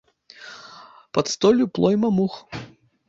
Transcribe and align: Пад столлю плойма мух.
Пад 1.17 1.25
столлю 1.33 1.65
плойма 1.77 2.09
мух. 2.19 2.33